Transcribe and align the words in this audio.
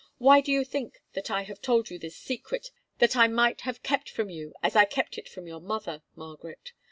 Why 0.17 0.41
do 0.41 0.51
you 0.51 0.63
think 0.63 0.99
that 1.13 1.29
I 1.29 1.43
have 1.43 1.61
told 1.61 1.91
you 1.91 1.99
this 1.99 2.15
secret, 2.17 2.71
that 2.97 3.15
I 3.15 3.27
might 3.27 3.61
have 3.61 3.83
kept 3.83 4.09
from 4.09 4.31
you 4.31 4.51
as 4.63 4.75
I 4.75 4.83
kept 4.85 5.19
it 5.19 5.29
from 5.29 5.45
your 5.45 5.61
mother, 5.61 6.01
Margaret? 6.15 6.71